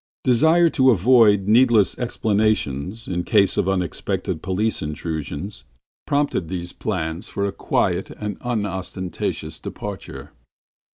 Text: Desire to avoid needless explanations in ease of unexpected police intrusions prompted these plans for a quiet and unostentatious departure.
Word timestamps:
Desire 0.23 0.67
to 0.67 0.89
avoid 0.89 1.47
needless 1.47 1.95
explanations 1.99 3.07
in 3.07 3.23
ease 3.35 3.55
of 3.55 3.69
unexpected 3.69 4.41
police 4.41 4.81
intrusions 4.81 5.63
prompted 6.07 6.47
these 6.47 6.73
plans 6.73 7.27
for 7.27 7.45
a 7.45 7.51
quiet 7.51 8.09
and 8.09 8.37
unostentatious 8.41 9.59
departure. 9.59 10.31